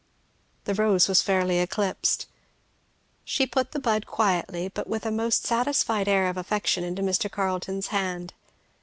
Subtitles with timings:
[0.63, 2.25] The rose was fairly eclipsed.
[3.23, 7.29] She put the bud quietly but with a most satisfied air of affection into Mr.
[7.31, 8.33] Carleton's hand.